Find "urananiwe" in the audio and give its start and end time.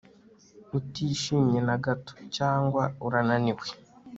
3.05-3.65